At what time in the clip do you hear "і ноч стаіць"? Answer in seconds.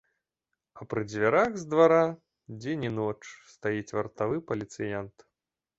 2.89-3.95